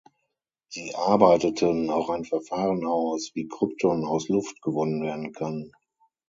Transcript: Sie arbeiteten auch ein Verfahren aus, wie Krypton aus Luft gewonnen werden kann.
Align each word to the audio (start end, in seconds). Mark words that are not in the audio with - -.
Sie 0.69 0.95
arbeiteten 0.95 1.91
auch 1.91 2.09
ein 2.09 2.25
Verfahren 2.25 2.83
aus, 2.87 3.29
wie 3.35 3.47
Krypton 3.47 4.03
aus 4.03 4.29
Luft 4.29 4.59
gewonnen 4.63 5.03
werden 5.03 5.31
kann. 5.31 5.71